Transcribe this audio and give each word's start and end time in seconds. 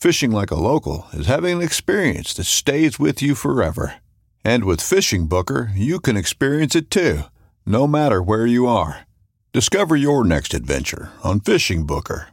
Fishing 0.00 0.30
like 0.30 0.52
a 0.52 0.54
local 0.54 1.08
is 1.12 1.26
having 1.26 1.56
an 1.56 1.62
experience 1.62 2.32
that 2.34 2.44
stays 2.44 3.00
with 3.00 3.20
you 3.20 3.34
forever. 3.34 3.94
And 4.44 4.62
with 4.62 4.80
Fishing 4.80 5.26
Booker, 5.26 5.72
you 5.74 5.98
can 5.98 6.16
experience 6.16 6.76
it 6.76 6.88
too, 6.88 7.22
no 7.66 7.88
matter 7.88 8.22
where 8.22 8.46
you 8.46 8.68
are. 8.68 9.08
Discover 9.52 9.96
your 9.96 10.22
next 10.22 10.54
adventure 10.54 11.10
on 11.24 11.40
Fishing 11.40 11.84
Booker. 11.84 12.28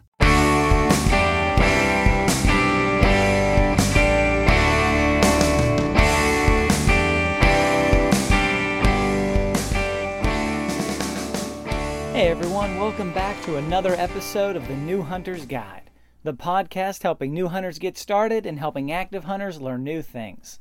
Hey 12.13 12.27
everyone, 12.27 12.77
welcome 12.77 13.11
back 13.11 13.43
to 13.45 13.57
another 13.57 13.95
episode 13.95 14.55
of 14.55 14.67
the 14.67 14.75
New 14.75 15.01
Hunter's 15.01 15.47
Guide, 15.47 15.84
the 16.25 16.33
podcast 16.33 17.03
helping 17.03 17.31
new 17.31 17.49
hunters 17.49 17.77
get 17.77 17.95
started 17.99 18.47
and 18.47 18.57
helping 18.57 18.91
active 18.91 19.25
hunters 19.25 19.61
learn 19.61 19.83
new 19.83 20.01
things. 20.01 20.57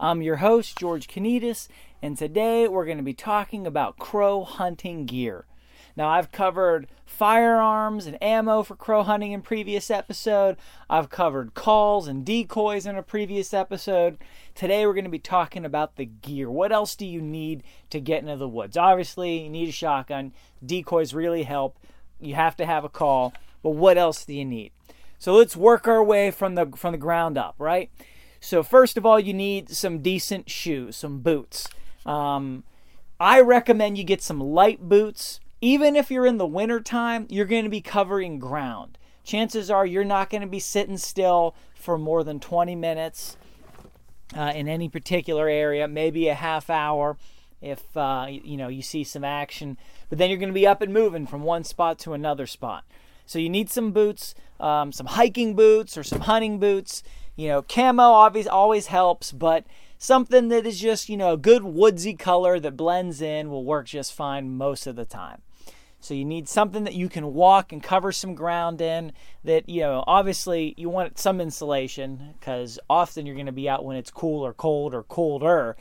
I'm 0.00 0.22
your 0.22 0.36
host, 0.36 0.78
George 0.78 1.06
Konetes, 1.06 1.68
and 2.00 2.16
today 2.16 2.66
we're 2.66 2.86
going 2.86 2.96
to 2.96 3.02
be 3.02 3.12
talking 3.12 3.66
about 3.66 3.98
crow 3.98 4.42
hunting 4.42 5.04
gear. 5.04 5.44
Now, 5.94 6.08
I've 6.08 6.32
covered 6.32 6.88
firearms 7.04 8.06
and 8.06 8.22
ammo 8.22 8.62
for 8.62 8.74
crow 8.74 9.02
hunting 9.02 9.32
in 9.32 9.42
previous 9.42 9.90
episode. 9.90 10.56
I've 10.88 11.10
covered 11.10 11.52
calls 11.52 12.08
and 12.08 12.24
decoys 12.24 12.86
in 12.86 12.96
a 12.96 13.02
previous 13.02 13.52
episode. 13.52 14.16
Today 14.54 14.86
we're 14.86 14.94
going 14.94 15.04
to 15.04 15.10
be 15.10 15.18
talking 15.18 15.66
about 15.66 15.96
the 15.96 16.06
gear. 16.06 16.50
What 16.50 16.72
else 16.72 16.96
do 16.96 17.04
you 17.04 17.20
need 17.20 17.64
to 17.90 18.00
get 18.00 18.22
into 18.22 18.36
the 18.36 18.48
woods? 18.48 18.78
Obviously, 18.78 19.42
you 19.44 19.50
need 19.50 19.68
a 19.68 19.72
shotgun. 19.72 20.32
Decoys 20.64 21.12
really 21.12 21.42
help. 21.42 21.76
You 22.18 22.34
have 22.34 22.56
to 22.56 22.64
have 22.64 22.84
a 22.84 22.88
call. 22.88 23.34
But 23.62 23.70
what 23.70 23.98
else 23.98 24.24
do 24.24 24.32
you 24.32 24.46
need? 24.46 24.72
So 25.22 25.34
let's 25.34 25.56
work 25.56 25.86
our 25.86 26.02
way 26.02 26.32
from 26.32 26.56
the 26.56 26.66
from 26.74 26.90
the 26.90 26.98
ground 26.98 27.38
up, 27.38 27.54
right? 27.58 27.92
So 28.40 28.64
first 28.64 28.96
of 28.96 29.06
all, 29.06 29.20
you 29.20 29.32
need 29.32 29.70
some 29.70 30.02
decent 30.02 30.50
shoes, 30.50 30.96
some 30.96 31.20
boots. 31.20 31.68
Um, 32.04 32.64
I 33.20 33.40
recommend 33.40 33.96
you 33.96 34.02
get 34.02 34.20
some 34.20 34.40
light 34.40 34.88
boots 34.88 35.38
even 35.60 35.94
if 35.94 36.10
you're 36.10 36.26
in 36.26 36.38
the 36.38 36.46
wintertime, 36.46 37.28
you're 37.30 37.46
going 37.46 37.62
to 37.62 37.70
be 37.70 37.80
covering 37.80 38.40
ground. 38.40 38.98
Chances 39.22 39.70
are 39.70 39.86
you're 39.86 40.02
not 40.02 40.28
going 40.28 40.40
to 40.40 40.48
be 40.48 40.58
sitting 40.58 40.98
still 40.98 41.54
for 41.76 41.96
more 41.96 42.24
than 42.24 42.40
20 42.40 42.74
minutes 42.74 43.36
uh, 44.36 44.52
in 44.56 44.66
any 44.66 44.88
particular 44.88 45.48
area, 45.48 45.86
maybe 45.86 46.26
a 46.26 46.34
half 46.34 46.68
hour 46.68 47.16
if 47.60 47.96
uh, 47.96 48.26
you 48.28 48.56
know 48.56 48.66
you 48.66 48.82
see 48.82 49.04
some 49.04 49.22
action. 49.22 49.78
But 50.08 50.18
then 50.18 50.30
you're 50.30 50.40
going 50.40 50.48
to 50.48 50.52
be 50.52 50.66
up 50.66 50.82
and 50.82 50.92
moving 50.92 51.28
from 51.28 51.44
one 51.44 51.62
spot 51.62 52.00
to 52.00 52.12
another 52.12 52.48
spot. 52.48 52.82
So 53.24 53.38
you 53.38 53.48
need 53.48 53.70
some 53.70 53.92
boots, 53.92 54.34
um, 54.62 54.92
some 54.92 55.06
hiking 55.06 55.54
boots 55.54 55.98
or 55.98 56.04
some 56.04 56.20
hunting 56.20 56.58
boots. 56.58 57.02
You 57.36 57.48
know, 57.48 57.62
camo 57.62 58.02
obviously 58.02 58.50
always 58.50 58.86
helps, 58.86 59.32
but 59.32 59.64
something 59.98 60.48
that 60.48 60.66
is 60.66 60.80
just 60.80 61.08
you 61.08 61.16
know 61.16 61.32
a 61.32 61.36
good 61.36 61.64
woodsy 61.64 62.14
color 62.14 62.60
that 62.60 62.76
blends 62.76 63.20
in 63.20 63.50
will 63.50 63.64
work 63.64 63.86
just 63.86 64.14
fine 64.14 64.56
most 64.56 64.86
of 64.86 64.96
the 64.96 65.04
time. 65.04 65.42
So 66.00 66.14
you 66.14 66.24
need 66.24 66.48
something 66.48 66.82
that 66.82 66.94
you 66.94 67.08
can 67.08 67.32
walk 67.32 67.72
and 67.72 67.80
cover 67.80 68.10
some 68.10 68.34
ground 68.34 68.80
in. 68.80 69.12
That 69.44 69.68
you 69.68 69.82
know, 69.82 70.02
obviously 70.06 70.74
you 70.76 70.88
want 70.88 71.18
some 71.18 71.40
insulation 71.40 72.34
because 72.38 72.78
often 72.90 73.24
you're 73.24 73.36
going 73.36 73.46
to 73.46 73.52
be 73.52 73.68
out 73.68 73.84
when 73.84 73.96
it's 73.96 74.10
cool 74.10 74.44
or 74.44 74.52
cold 74.52 74.94
or 74.94 75.04
colder. 75.04 75.76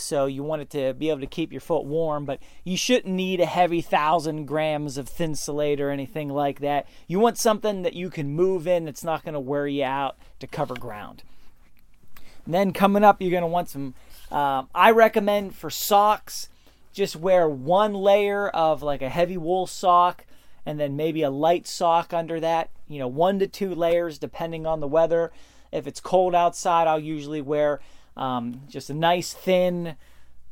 So 0.00 0.26
you 0.26 0.42
want 0.42 0.62
it 0.62 0.70
to 0.70 0.94
be 0.94 1.10
able 1.10 1.20
to 1.20 1.26
keep 1.26 1.52
your 1.52 1.60
foot 1.60 1.84
warm, 1.84 2.24
but 2.24 2.40
you 2.64 2.76
shouldn't 2.76 3.14
need 3.14 3.40
a 3.40 3.46
heavy 3.46 3.80
thousand 3.80 4.46
grams 4.46 4.96
of 4.98 5.08
thin 5.08 5.32
Thinsulate 5.32 5.80
or 5.80 5.90
anything 5.90 6.28
like 6.28 6.60
that. 6.60 6.86
You 7.06 7.18
want 7.18 7.38
something 7.38 7.82
that 7.82 7.94
you 7.94 8.10
can 8.10 8.30
move 8.30 8.66
in 8.66 8.84
that's 8.84 9.04
not 9.04 9.24
going 9.24 9.34
to 9.34 9.40
wear 9.40 9.66
you 9.66 9.84
out 9.84 10.16
to 10.40 10.46
cover 10.46 10.74
ground. 10.74 11.22
And 12.44 12.54
then 12.54 12.72
coming 12.72 13.04
up, 13.04 13.20
you're 13.20 13.30
going 13.30 13.42
to 13.42 13.46
want 13.46 13.68
some. 13.68 13.94
Uh, 14.30 14.64
I 14.74 14.90
recommend 14.90 15.54
for 15.54 15.70
socks 15.70 16.48
just 16.98 17.14
wear 17.14 17.48
one 17.48 17.94
layer 17.94 18.48
of 18.48 18.82
like 18.82 19.02
a 19.02 19.08
heavy 19.08 19.36
wool 19.36 19.66
sock 19.66 20.24
and 20.66 20.80
then 20.80 20.96
maybe 20.96 21.22
a 21.22 21.30
light 21.30 21.66
sock 21.66 22.12
under 22.12 22.40
that, 22.40 22.70
you 22.88 22.98
know, 22.98 23.06
one 23.06 23.38
to 23.38 23.46
two 23.46 23.74
layers 23.74 24.18
depending 24.18 24.66
on 24.66 24.80
the 24.80 24.88
weather. 24.88 25.30
If 25.70 25.86
it's 25.86 26.00
cold 26.00 26.34
outside, 26.34 26.86
I'll 26.88 26.98
usually 26.98 27.40
wear 27.40 27.80
um, 28.18 28.62
just 28.68 28.90
a 28.90 28.94
nice 28.94 29.32
thin, 29.32 29.96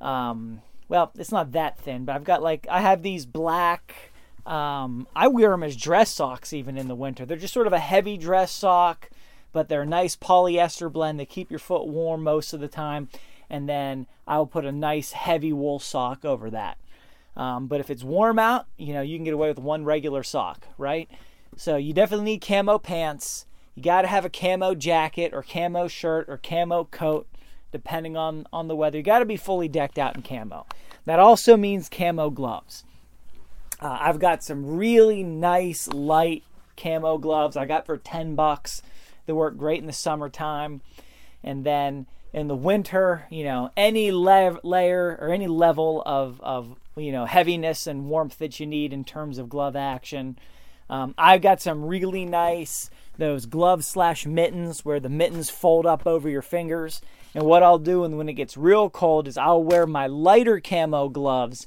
um, 0.01 0.63
well, 0.89 1.13
it's 1.19 1.33
not 1.33 1.53
that 1.53 1.79
thin, 1.79 2.05
but 2.05 2.15
I've 2.15 2.25
got 2.25 2.43
like, 2.43 2.67
I 2.71 2.81
have 2.81 3.03
these 3.03 3.27
black, 3.27 4.13
um, 4.47 5.07
I 5.15 5.29
wear 5.29 5.51
them 5.51 5.63
as 5.63 5.77
dress 5.77 6.11
socks 6.11 6.53
even 6.53 6.79
in 6.79 6.89
the 6.89 6.95
winter. 6.95 7.27
They're 7.27 7.37
just 7.37 7.55
sort 7.55 7.67
of 7.67 7.73
a 7.73 7.79
heavy 7.79 8.17
dress 8.17 8.53
sock, 8.53 9.11
but 9.53 9.69
they're 9.69 9.83
a 9.83 9.87
nice 9.87 10.17
polyester 10.17 10.91
blend. 10.91 11.21
They 11.21 11.27
keep 11.27 11.51
your 11.51 11.59
foot 11.59 11.87
warm 11.87 12.23
most 12.23 12.53
of 12.53 12.61
the 12.61 12.69
time 12.69 13.09
and 13.51 13.69
then 13.69 14.07
I'll 14.27 14.47
put 14.47 14.65
a 14.65 14.73
nice 14.73 15.13
heavy 15.13 15.53
wool 15.53 15.79
sock 15.79 16.25
over 16.25 16.51
that. 16.51 16.79
Um, 17.37 17.67
but 17.67 17.81
if 17.81 17.91
it's 17.91 18.03
warm 18.03 18.39
out, 18.39 18.67
you 18.79 18.95
know, 18.95 19.03
you 19.03 19.17
can 19.17 19.25
get 19.25 19.35
away 19.35 19.49
with 19.49 19.59
one 19.59 19.85
regular 19.85 20.23
sock, 20.23 20.67
right? 20.79 21.09
So 21.57 21.77
you 21.77 21.93
definitely 21.93 22.25
need 22.25 22.41
camo 22.41 22.79
pants. 22.79 23.47
You 23.75 23.83
got 23.83 24.03
to 24.03 24.09
have 24.09 24.25
a 24.25 24.31
camo 24.31 24.75
jacket 24.75 25.33
or 25.35 25.43
camo 25.43 25.87
shirt 25.87 26.29
or 26.29 26.39
camo 26.39 26.85
coat, 26.85 27.27
depending 27.73 28.17
on, 28.17 28.47
on 28.53 28.69
the 28.69 28.77
weather. 28.77 28.99
You 28.99 29.03
got 29.03 29.21
to 29.21 29.25
be 29.25 29.37
fully 29.37 29.69
decked 29.69 29.99
out 29.99 30.17
in 30.17 30.23
camo. 30.23 30.67
That 31.05 31.19
also 31.19 31.57
means 31.57 31.89
camo 31.89 32.31
gloves. 32.31 32.85
Uh, 33.81 33.99
I've 34.01 34.19
got 34.19 34.43
some 34.43 34.77
really 34.77 35.23
nice 35.23 35.89
light 35.89 36.45
camo 36.77 37.19
gloves 37.19 37.57
I 37.57 37.67
got 37.67 37.87
for 37.87 37.97
10 37.97 38.35
bucks. 38.35 38.83
They 39.27 39.33
work 39.33 39.57
great 39.57 39.81
in 39.81 39.87
the 39.87 39.93
summertime. 39.93 40.83
And 41.43 41.65
then 41.65 42.07
in 42.33 42.49
the 42.49 42.57
winter, 42.57 43.27
you 43.31 43.45
know, 43.45 43.71
any 43.77 44.13
le- 44.13 44.61
layer 44.63 45.19
or 45.21 45.31
any 45.31 45.47
level 45.47 46.03
of, 46.05 46.41
of, 46.41 46.77
you 46.97 47.13
know, 47.13 47.25
heaviness 47.25 47.87
and 47.87 48.09
warmth 48.09 48.39
that 48.39 48.61
you 48.61 48.67
need 48.67 48.93
in 48.93 49.05
terms 49.05 49.39
of 49.39 49.49
glove 49.49 49.77
action. 49.77 50.39
Um, 50.89 51.15
I've 51.19 51.43
got 51.43 51.61
some 51.61 51.85
really 51.85 52.25
nice, 52.25 52.91
those 53.19 53.47
gloves 53.47 53.87
slash 53.87 54.27
mittens 54.27 54.85
where 54.85 55.01
the 55.01 55.09
mittens 55.09 55.51
fold 55.51 55.87
up 55.87 56.07
over 56.07 56.29
your 56.29 56.43
fingers. 56.43 57.01
And 57.35 57.45
what 57.45 57.63
I'll 57.63 57.79
do 57.79 58.03
when 58.03 58.29
it 58.29 58.35
gets 58.35 58.57
real 58.57 58.91
cold 58.91 59.29
is 59.29 59.37
I'll 59.37 59.63
wear 59.63 59.87
my 59.87 60.07
lighter 60.07 60.61
camo 60.61 61.09
gloves 61.09 61.67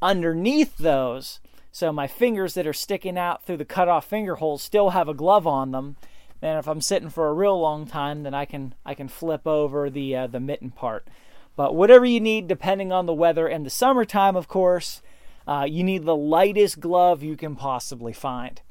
underneath 0.00 0.76
those. 0.78 1.40
So 1.72 1.92
my 1.92 2.06
fingers 2.06 2.54
that 2.54 2.66
are 2.66 2.72
sticking 2.72 3.16
out 3.16 3.44
through 3.44 3.58
the 3.58 3.64
cut 3.64 3.88
off 3.88 4.06
finger 4.06 4.36
holes 4.36 4.62
still 4.62 4.90
have 4.90 5.08
a 5.08 5.14
glove 5.14 5.46
on 5.46 5.70
them 5.70 5.96
and 6.42 6.58
if 6.58 6.66
I'm 6.66 6.80
sitting 6.80 7.10
for 7.10 7.28
a 7.28 7.34
real 7.34 7.58
long 7.60 7.86
time, 7.86 8.22
then 8.22 8.34
I 8.34 8.44
can 8.44 8.74
I 8.84 8.94
can 8.94 9.08
flip 9.08 9.46
over 9.46 9.90
the 9.90 10.16
uh, 10.16 10.26
the 10.26 10.40
mitten 10.40 10.70
part. 10.70 11.06
But 11.56 11.74
whatever 11.74 12.06
you 12.06 12.20
need, 12.20 12.48
depending 12.48 12.92
on 12.92 13.06
the 13.06 13.12
weather 13.12 13.46
and 13.46 13.66
the 13.66 13.70
summertime, 13.70 14.36
of 14.36 14.48
course, 14.48 15.02
uh, 15.46 15.66
you 15.68 15.84
need 15.84 16.04
the 16.04 16.16
lightest 16.16 16.80
glove 16.80 17.22
you 17.22 17.36
can 17.36 17.56
possibly 17.56 18.12
find. 18.12 18.62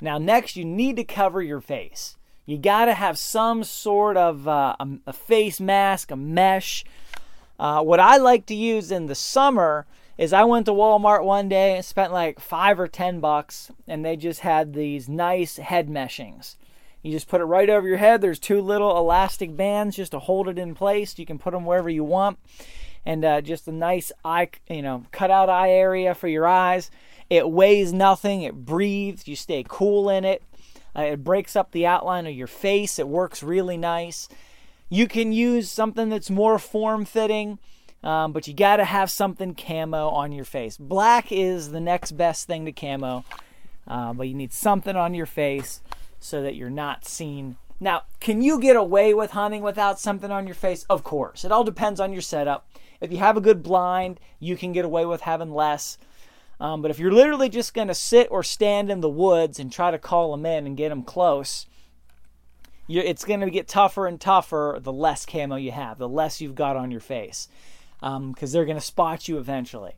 Now, 0.00 0.18
next, 0.18 0.56
you 0.56 0.64
need 0.64 0.96
to 0.96 1.04
cover 1.04 1.42
your 1.42 1.60
face. 1.60 2.16
You 2.46 2.58
got 2.58 2.86
to 2.86 2.94
have 2.94 3.16
some 3.16 3.64
sort 3.64 4.16
of 4.16 4.46
uh, 4.46 4.76
a, 4.78 4.88
a, 5.06 5.12
face 5.12 5.60
mask, 5.60 6.10
a 6.10 6.16
mesh. 6.16 6.84
Uh, 7.58 7.82
what 7.82 8.00
I 8.00 8.18
like 8.18 8.46
to 8.46 8.54
use 8.54 8.90
in 8.90 9.06
the 9.06 9.14
summer 9.14 9.86
is 10.18 10.32
I 10.32 10.44
went 10.44 10.66
to 10.66 10.72
Walmart 10.72 11.24
one 11.24 11.48
day 11.48 11.76
and 11.76 11.84
spent 11.84 12.12
like 12.12 12.40
five 12.40 12.78
or 12.78 12.86
ten 12.86 13.20
bucks, 13.20 13.70
and 13.88 14.04
they 14.04 14.16
just 14.16 14.40
had 14.40 14.74
these 14.74 15.08
nice 15.08 15.56
head 15.56 15.88
meshings. 15.88 16.56
You 17.02 17.12
just 17.12 17.28
put 17.28 17.40
it 17.40 17.44
right 17.44 17.68
over 17.68 17.86
your 17.86 17.98
head. 17.98 18.20
There's 18.20 18.38
two 18.38 18.60
little 18.60 18.96
elastic 18.96 19.56
bands 19.56 19.96
just 19.96 20.12
to 20.12 20.18
hold 20.18 20.48
it 20.48 20.58
in 20.58 20.74
place. 20.74 21.18
You 21.18 21.26
can 21.26 21.38
put 21.38 21.52
them 21.52 21.64
wherever 21.64 21.90
you 21.90 22.04
want, 22.04 22.38
and 23.06 23.24
uh, 23.24 23.40
just 23.40 23.68
a 23.68 23.72
nice 23.72 24.12
eye, 24.24 24.50
you 24.68 24.82
know, 24.82 25.04
cut 25.12 25.30
out 25.30 25.48
eye 25.48 25.70
area 25.70 26.14
for 26.14 26.28
your 26.28 26.46
eyes. 26.46 26.90
It 27.30 27.50
weighs 27.50 27.92
nothing. 27.92 28.42
It 28.42 28.64
breathes. 28.64 29.26
You 29.26 29.36
stay 29.36 29.64
cool 29.66 30.08
in 30.08 30.24
it. 30.24 30.42
Uh, 30.96 31.02
it 31.02 31.24
breaks 31.24 31.56
up 31.56 31.72
the 31.72 31.86
outline 31.86 32.26
of 32.26 32.34
your 32.34 32.46
face. 32.46 32.98
It 32.98 33.08
works 33.08 33.42
really 33.42 33.76
nice. 33.76 34.28
You 34.88 35.08
can 35.08 35.32
use 35.32 35.70
something 35.70 36.08
that's 36.08 36.30
more 36.30 36.58
form 36.58 37.04
fitting. 37.04 37.58
Um, 38.04 38.32
but 38.32 38.46
you 38.46 38.52
got 38.52 38.76
to 38.76 38.84
have 38.84 39.10
something 39.10 39.54
camo 39.54 40.10
on 40.10 40.30
your 40.30 40.44
face. 40.44 40.76
Black 40.76 41.32
is 41.32 41.70
the 41.70 41.80
next 41.80 42.12
best 42.12 42.46
thing 42.46 42.66
to 42.66 42.72
camo, 42.72 43.24
uh, 43.88 44.12
but 44.12 44.28
you 44.28 44.34
need 44.34 44.52
something 44.52 44.94
on 44.94 45.14
your 45.14 45.24
face 45.24 45.80
so 46.20 46.42
that 46.42 46.54
you're 46.54 46.68
not 46.68 47.06
seen. 47.06 47.56
Now, 47.80 48.02
can 48.20 48.42
you 48.42 48.60
get 48.60 48.76
away 48.76 49.14
with 49.14 49.30
hunting 49.30 49.62
without 49.62 49.98
something 49.98 50.30
on 50.30 50.46
your 50.46 50.54
face? 50.54 50.84
Of 50.90 51.02
course. 51.02 51.46
It 51.46 51.52
all 51.52 51.64
depends 51.64 51.98
on 51.98 52.12
your 52.12 52.20
setup. 52.20 52.68
If 53.00 53.10
you 53.10 53.18
have 53.18 53.38
a 53.38 53.42
good 53.42 53.62
blind, 53.62 54.20
you 54.38 54.54
can 54.54 54.72
get 54.72 54.84
away 54.84 55.06
with 55.06 55.22
having 55.22 55.50
less. 55.50 55.96
Um, 56.60 56.82
but 56.82 56.90
if 56.90 56.98
you're 56.98 57.12
literally 57.12 57.48
just 57.48 57.74
going 57.74 57.88
to 57.88 57.94
sit 57.94 58.28
or 58.30 58.42
stand 58.42 58.90
in 58.90 59.00
the 59.00 59.08
woods 59.08 59.58
and 59.58 59.72
try 59.72 59.90
to 59.90 59.98
call 59.98 60.30
them 60.30 60.46
in 60.46 60.66
and 60.66 60.76
get 60.76 60.90
them 60.90 61.02
close, 61.02 61.66
it's 62.88 63.24
going 63.24 63.40
to 63.40 63.50
get 63.50 63.66
tougher 63.66 64.06
and 64.06 64.20
tougher 64.20 64.78
the 64.80 64.92
less 64.92 65.26
camo 65.26 65.56
you 65.56 65.72
have, 65.72 65.98
the 65.98 66.08
less 66.08 66.40
you've 66.40 66.54
got 66.54 66.76
on 66.76 66.90
your 66.90 67.00
face, 67.00 67.48
because 68.00 68.16
um, 68.16 68.34
they're 68.38 68.64
going 68.64 68.78
to 68.78 68.84
spot 68.84 69.26
you 69.26 69.38
eventually. 69.38 69.94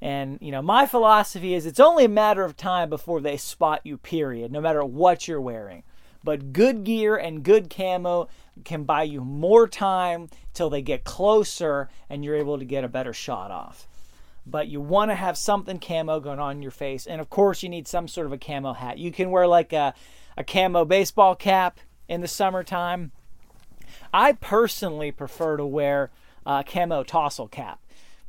And, 0.00 0.38
you 0.40 0.50
know, 0.50 0.62
my 0.62 0.86
philosophy 0.86 1.54
is 1.54 1.64
it's 1.64 1.80
only 1.80 2.04
a 2.04 2.08
matter 2.08 2.44
of 2.44 2.56
time 2.56 2.90
before 2.90 3.20
they 3.20 3.36
spot 3.36 3.80
you, 3.84 3.96
period, 3.96 4.52
no 4.52 4.60
matter 4.60 4.84
what 4.84 5.26
you're 5.26 5.40
wearing. 5.40 5.84
But 6.22 6.52
good 6.52 6.84
gear 6.84 7.16
and 7.16 7.42
good 7.42 7.70
camo 7.70 8.28
can 8.64 8.84
buy 8.84 9.04
you 9.04 9.22
more 9.22 9.68
time 9.68 10.28
till 10.52 10.68
they 10.68 10.82
get 10.82 11.04
closer 11.04 11.88
and 12.10 12.24
you're 12.24 12.34
able 12.34 12.58
to 12.58 12.64
get 12.64 12.84
a 12.84 12.88
better 12.88 13.12
shot 13.12 13.50
off. 13.50 13.86
But 14.46 14.68
you 14.68 14.80
want 14.80 15.10
to 15.10 15.16
have 15.16 15.36
something 15.36 15.78
camo 15.78 16.20
going 16.20 16.38
on 16.38 16.62
your 16.62 16.70
face. 16.70 17.06
And 17.06 17.20
of 17.20 17.28
course, 17.28 17.62
you 17.62 17.68
need 17.68 17.88
some 17.88 18.06
sort 18.06 18.26
of 18.26 18.32
a 18.32 18.38
camo 18.38 18.74
hat. 18.74 18.98
You 18.98 19.10
can 19.10 19.30
wear 19.30 19.46
like 19.46 19.72
a, 19.72 19.92
a 20.36 20.44
camo 20.44 20.84
baseball 20.84 21.34
cap 21.34 21.80
in 22.08 22.20
the 22.20 22.28
summertime. 22.28 23.10
I 24.12 24.32
personally 24.32 25.10
prefer 25.10 25.56
to 25.56 25.66
wear 25.66 26.10
a 26.44 26.62
camo 26.64 27.02
tassel 27.02 27.48
cap 27.48 27.80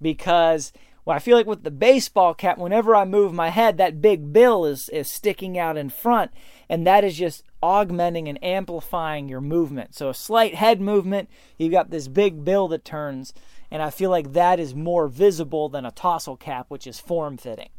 because 0.02 0.74
well, 1.08 1.16
I 1.16 1.20
feel 1.20 1.38
like 1.38 1.48
with 1.48 1.64
the 1.64 1.72
baseball 1.72 2.34
cap, 2.34 2.58
whenever 2.58 2.94
I 2.94 3.06
move 3.06 3.32
my 3.32 3.48
head, 3.48 3.78
that 3.78 4.02
big 4.02 4.34
bill 4.34 4.66
is, 4.66 4.90
is 4.90 5.10
sticking 5.10 5.58
out 5.58 5.78
in 5.78 5.90
front, 5.90 6.32
and 6.68 6.86
that 6.86 7.06
is 7.06 7.18
just 7.18 7.44
augmenting 7.64 8.28
and 8.28 8.44
amplifying 8.44 9.30
your 9.30 9.40
movement. 9.40 9.96
So, 9.96 10.10
a 10.10 10.14
slight 10.14 10.56
head 10.56 10.82
movement, 10.82 11.30
you've 11.58 11.72
got 11.72 11.92
this 11.92 12.10
big 12.10 12.44
bill 12.44 12.68
that 12.68 12.84
turns, 12.84 13.34
and 13.70 13.82
I 13.82 13.90
feel 13.90 14.10
like 14.10 14.34
that 14.34 14.60
is 14.60 14.74
more 14.74 15.08
visible 15.08 15.70
than 15.70 15.86
a 15.86 15.92
tassel 15.92 16.38
cap, 16.38 16.68
which 16.70 16.88
is 16.88 17.00
form 17.00 17.38
fitting. 17.38 17.70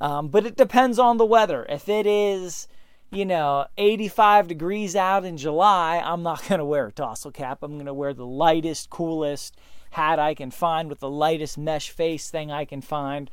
Um, 0.00 0.28
but 0.28 0.44
it 0.44 0.56
depends 0.56 0.98
on 0.98 1.16
the 1.16 1.24
weather. 1.24 1.64
If 1.68 1.88
it 1.88 2.06
is, 2.06 2.68
you 3.10 3.24
know, 3.24 3.66
85 3.78 4.48
degrees 4.48 4.96
out 4.96 5.24
in 5.24 5.36
July, 5.36 6.02
I'm 6.04 6.22
not 6.22 6.42
going 6.48 6.58
to 6.58 6.64
wear 6.64 6.88
a 6.88 6.92
tassel 6.92 7.30
cap. 7.30 7.62
I'm 7.62 7.74
going 7.74 7.86
to 7.86 7.94
wear 7.94 8.12
the 8.12 8.26
lightest, 8.26 8.90
coolest, 8.90 9.56
hat 9.94 10.18
I 10.18 10.34
can 10.34 10.50
find 10.50 10.88
with 10.88 11.00
the 11.00 11.08
lightest 11.08 11.56
mesh 11.56 11.90
face 11.90 12.28
thing 12.28 12.50
I 12.50 12.64
can 12.64 12.80
find, 12.80 13.30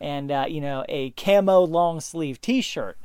and 0.00 0.30
uh, 0.30 0.46
you 0.48 0.60
know 0.60 0.84
a 0.88 1.10
camo 1.10 1.60
long 1.60 2.00
sleeve 2.00 2.40
T-shirt. 2.40 2.98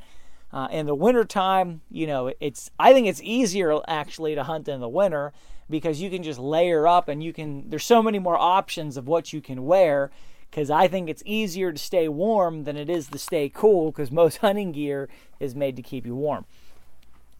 Uh, 0.52 0.68
in 0.70 0.86
the 0.86 0.94
wintertime, 0.94 1.80
you 1.90 2.06
know, 2.06 2.32
it's 2.38 2.70
I 2.78 2.92
think 2.92 3.06
it's 3.06 3.20
easier 3.22 3.80
actually 3.88 4.34
to 4.34 4.44
hunt 4.44 4.68
in 4.68 4.80
the 4.80 4.88
winter 4.88 5.32
because 5.68 6.00
you 6.00 6.10
can 6.10 6.22
just 6.22 6.38
layer 6.38 6.86
up 6.86 7.08
and 7.08 7.22
you 7.22 7.32
can 7.32 7.68
there's 7.70 7.84
so 7.84 8.02
many 8.02 8.18
more 8.18 8.38
options 8.38 8.96
of 8.96 9.06
what 9.06 9.32
you 9.32 9.40
can 9.40 9.64
wear 9.64 10.10
because 10.50 10.70
I 10.70 10.86
think 10.86 11.08
it's 11.08 11.22
easier 11.26 11.72
to 11.72 11.78
stay 11.78 12.06
warm 12.06 12.62
than 12.62 12.76
it 12.76 12.88
is 12.88 13.08
to 13.08 13.18
stay 13.18 13.48
cool 13.48 13.90
because 13.90 14.12
most 14.12 14.36
hunting 14.38 14.72
gear 14.72 15.08
is 15.40 15.54
made 15.54 15.76
to 15.76 15.82
keep 15.82 16.06
you 16.06 16.14
warm. 16.14 16.44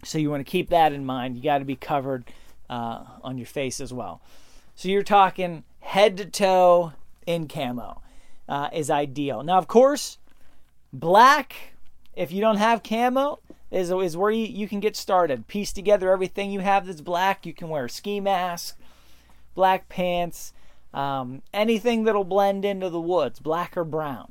So 0.03 0.19
you 0.19 0.31
want 0.31 0.44
to 0.44 0.50
keep 0.50 0.69
that 0.71 0.93
in 0.93 1.05
mind. 1.05 1.37
You 1.37 1.43
got 1.43 1.59
to 1.59 1.65
be 1.65 1.76
covered 1.76 2.25
uh, 2.69 3.05
on 3.23 3.38
your 3.38 3.47
face 3.47 3.81
as 3.81 3.93
well. 3.93 4.21
So 4.75 4.88
you're 4.88 5.03
talking 5.03 5.65
head 5.81 6.17
to 6.17 6.26
toe 6.26 6.93
in 7.26 7.47
camo 7.47 8.03
uh, 8.49 8.69
is 8.73 8.91
ideal. 8.91 9.43
Now, 9.43 9.59
of 9.59 9.69
course, 9.69 10.19
black, 10.93 11.55
if 12.15 12.32
you 12.32 12.41
don't 12.41 12.56
have 12.56 12.82
camo, 12.82 13.38
is, 13.70 13.90
is 13.90 14.16
where 14.16 14.31
you, 14.31 14.46
you 14.46 14.69
can 14.69 14.81
get 14.81 14.96
started. 14.96 15.46
Piece 15.46 15.72
together 15.72 16.11
everything 16.11 16.50
you 16.50 16.61
have 16.61 16.87
that's 16.87 17.00
black. 17.00 17.46
You 17.46 17.52
can 17.52 17.69
wear 17.69 17.87
a 17.87 17.90
ski 17.90 18.20
mask, 18.20 18.78
black 19.55 19.88
pants, 19.88 20.52
um, 20.93 21.43
anything 21.52 22.05
that'll 22.05 22.25
blend 22.25 22.64
into 22.64 22.88
the 22.88 23.00
woods, 23.00 23.40
black 23.40 23.76
or 23.76 23.84
brown. 23.84 24.31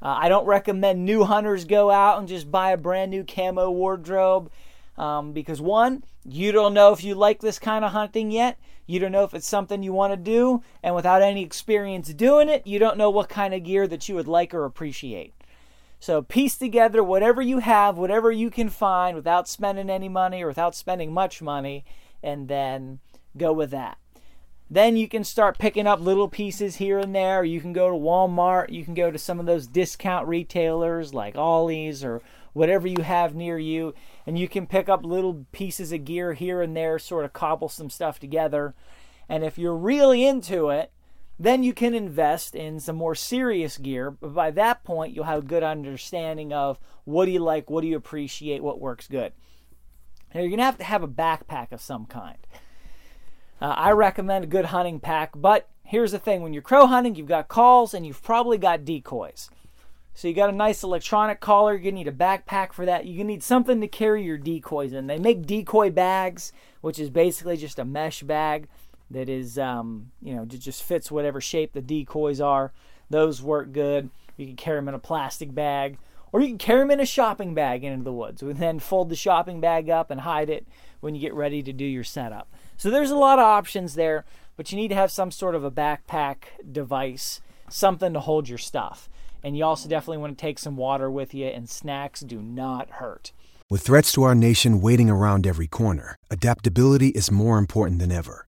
Uh, 0.00 0.16
I 0.20 0.28
don't 0.28 0.46
recommend 0.46 1.04
new 1.04 1.24
hunters 1.24 1.64
go 1.64 1.90
out 1.90 2.18
and 2.18 2.28
just 2.28 2.50
buy 2.50 2.70
a 2.70 2.76
brand 2.76 3.10
new 3.10 3.24
camo 3.24 3.70
wardrobe 3.70 4.50
um, 4.96 5.32
because, 5.32 5.60
one, 5.60 6.04
you 6.24 6.52
don't 6.52 6.74
know 6.74 6.92
if 6.92 7.02
you 7.02 7.14
like 7.14 7.40
this 7.40 7.58
kind 7.58 7.84
of 7.84 7.92
hunting 7.92 8.30
yet. 8.30 8.58
You 8.86 9.00
don't 9.00 9.10
know 9.12 9.24
if 9.24 9.34
it's 9.34 9.48
something 9.48 9.82
you 9.82 9.92
want 9.92 10.12
to 10.12 10.16
do, 10.16 10.62
and 10.82 10.94
without 10.94 11.22
any 11.22 11.42
experience 11.42 12.12
doing 12.12 12.48
it, 12.48 12.66
you 12.66 12.78
don't 12.78 12.96
know 12.96 13.10
what 13.10 13.28
kind 13.28 13.52
of 13.52 13.64
gear 13.64 13.88
that 13.88 14.08
you 14.08 14.14
would 14.14 14.28
like 14.28 14.54
or 14.54 14.64
appreciate. 14.64 15.34
So 15.98 16.22
piece 16.22 16.56
together 16.56 17.02
whatever 17.02 17.40
you 17.42 17.58
have, 17.58 17.96
whatever 17.98 18.30
you 18.30 18.50
can 18.50 18.68
find 18.68 19.16
without 19.16 19.48
spending 19.48 19.90
any 19.90 20.08
money 20.08 20.42
or 20.42 20.48
without 20.48 20.74
spending 20.74 21.12
much 21.12 21.40
money, 21.42 21.84
and 22.22 22.48
then 22.48 23.00
go 23.36 23.52
with 23.52 23.70
that. 23.70 23.98
Then 24.68 24.96
you 24.96 25.08
can 25.08 25.22
start 25.22 25.58
picking 25.58 25.86
up 25.86 26.00
little 26.00 26.28
pieces 26.28 26.76
here 26.76 26.98
and 26.98 27.14
there. 27.14 27.44
You 27.44 27.60
can 27.60 27.72
go 27.72 27.88
to 27.88 27.96
Walmart, 27.96 28.70
you 28.70 28.84
can 28.84 28.94
go 28.94 29.10
to 29.10 29.18
some 29.18 29.38
of 29.38 29.46
those 29.46 29.66
discount 29.66 30.26
retailers 30.26 31.14
like 31.14 31.36
Ollie's 31.36 32.02
or 32.02 32.20
whatever 32.52 32.88
you 32.88 33.02
have 33.02 33.34
near 33.34 33.58
you, 33.58 33.94
and 34.26 34.38
you 34.38 34.48
can 34.48 34.66
pick 34.66 34.88
up 34.88 35.04
little 35.04 35.46
pieces 35.52 35.92
of 35.92 36.04
gear 36.04 36.32
here 36.32 36.62
and 36.62 36.76
there, 36.76 36.98
sort 36.98 37.24
of 37.24 37.32
cobble 37.32 37.68
some 37.68 37.90
stuff 37.90 38.18
together. 38.18 38.74
And 39.28 39.44
if 39.44 39.58
you're 39.58 39.76
really 39.76 40.24
into 40.24 40.70
it, 40.70 40.90
then 41.38 41.62
you 41.62 41.72
can 41.72 41.94
invest 41.94 42.54
in 42.54 42.80
some 42.80 42.96
more 42.96 43.14
serious 43.14 43.78
gear. 43.78 44.10
But 44.10 44.34
by 44.34 44.50
that 44.52 44.84
point, 44.84 45.14
you'll 45.14 45.24
have 45.24 45.44
a 45.44 45.46
good 45.46 45.62
understanding 45.62 46.52
of 46.52 46.78
what 47.04 47.26
do 47.26 47.30
you 47.30 47.40
like, 47.40 47.68
what 47.70 47.82
do 47.82 47.88
you 47.88 47.96
appreciate, 47.96 48.62
what 48.62 48.80
works 48.80 49.06
good. 49.06 49.32
Now, 50.34 50.40
you're 50.40 50.48
going 50.48 50.58
to 50.58 50.64
have 50.64 50.78
to 50.78 50.84
have 50.84 51.02
a 51.02 51.08
backpack 51.08 51.72
of 51.72 51.80
some 51.80 52.06
kind. 52.06 52.38
Uh, 53.60 53.74
I 53.76 53.92
recommend 53.92 54.44
a 54.44 54.48
good 54.48 54.66
hunting 54.66 55.00
pack, 55.00 55.32
but 55.34 55.68
here's 55.82 56.12
the 56.12 56.18
thing 56.18 56.42
when 56.42 56.52
you're 56.52 56.62
crow 56.62 56.86
hunting, 56.86 57.14
you've 57.14 57.26
got 57.26 57.48
calls 57.48 57.94
and 57.94 58.06
you've 58.06 58.22
probably 58.22 58.58
got 58.58 58.84
decoys. 58.84 59.50
So 60.14 60.28
you 60.28 60.34
got 60.34 60.48
a 60.48 60.56
nice 60.56 60.82
electronic 60.82 61.40
caller. 61.40 61.72
You're 61.72 61.82
gonna 61.82 61.92
need 61.92 62.08
a 62.08 62.12
backpack 62.12 62.72
for 62.72 62.86
that. 62.86 63.06
You're 63.06 63.18
gonna 63.18 63.28
need 63.28 63.42
something 63.42 63.82
to 63.82 63.88
carry 63.88 64.24
your 64.24 64.38
decoys 64.38 64.94
in. 64.94 65.06
They 65.06 65.18
make 65.18 65.46
decoy 65.46 65.90
bags, 65.90 66.52
which 66.80 66.98
is 66.98 67.10
basically 67.10 67.58
just 67.58 67.78
a 67.78 67.84
mesh 67.84 68.22
bag 68.22 68.68
that 69.10 69.28
is, 69.28 69.58
um, 69.58 70.10
you 70.20 70.34
know, 70.34 70.44
just 70.44 70.82
fits 70.82 71.10
whatever 71.10 71.40
shape 71.40 71.72
the 71.72 71.82
decoys 71.82 72.40
are. 72.40 72.72
Those 73.08 73.42
work 73.42 73.72
good. 73.72 74.10
You 74.36 74.46
can 74.46 74.56
carry 74.56 74.78
them 74.78 74.88
in 74.88 74.94
a 74.94 74.98
plastic 74.98 75.54
bag, 75.54 75.98
or 76.32 76.40
you 76.40 76.48
can 76.48 76.58
carry 76.58 76.80
them 76.80 76.90
in 76.90 77.00
a 77.00 77.06
shopping 77.06 77.54
bag 77.54 77.84
into 77.84 78.04
the 78.04 78.12
woods, 78.12 78.42
and 78.42 78.56
then 78.56 78.78
fold 78.78 79.08
the 79.08 79.16
shopping 79.16 79.60
bag 79.60 79.88
up 79.88 80.10
and 80.10 80.22
hide 80.22 80.50
it 80.50 80.66
when 81.00 81.14
you 81.14 81.20
get 81.20 81.34
ready 81.34 81.62
to 81.62 81.72
do 81.72 81.84
your 81.84 82.04
setup. 82.04 82.48
So 82.76 82.90
there's 82.90 83.10
a 83.10 83.16
lot 83.16 83.38
of 83.38 83.44
options 83.44 83.94
there, 83.94 84.24
but 84.56 84.70
you 84.70 84.76
need 84.76 84.88
to 84.88 84.94
have 84.94 85.10
some 85.10 85.30
sort 85.30 85.54
of 85.54 85.64
a 85.64 85.70
backpack 85.70 86.36
device, 86.70 87.40
something 87.70 88.12
to 88.12 88.20
hold 88.20 88.48
your 88.48 88.58
stuff. 88.58 89.08
And 89.42 89.56
you 89.56 89.64
also 89.64 89.88
definitely 89.88 90.18
want 90.18 90.36
to 90.36 90.42
take 90.42 90.58
some 90.58 90.76
water 90.76 91.10
with 91.10 91.32
you, 91.32 91.46
and 91.46 91.68
snacks 91.68 92.20
do 92.20 92.42
not 92.42 92.90
hurt. 92.90 93.32
With 93.70 93.82
threats 93.82 94.12
to 94.12 94.22
our 94.22 94.34
nation 94.34 94.80
waiting 94.80 95.10
around 95.10 95.46
every 95.46 95.66
corner, 95.66 96.16
adaptability 96.30 97.08
is 97.08 97.30
more 97.30 97.58
important 97.58 98.00
than 98.00 98.12
ever. 98.12 98.45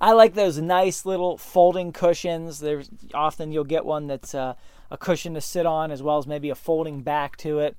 I 0.00 0.12
like 0.12 0.34
those 0.34 0.58
nice 0.58 1.04
little 1.04 1.36
folding 1.36 1.92
cushions. 1.92 2.60
There's 2.60 2.88
often 3.14 3.50
you'll 3.50 3.64
get 3.64 3.84
one 3.84 4.06
that's 4.06 4.34
uh, 4.34 4.54
a 4.90 4.96
cushion 4.96 5.34
to 5.34 5.40
sit 5.40 5.66
on, 5.66 5.90
as 5.90 6.02
well 6.02 6.18
as 6.18 6.26
maybe 6.26 6.50
a 6.50 6.54
folding 6.54 7.02
back 7.02 7.36
to 7.38 7.58
it. 7.58 7.76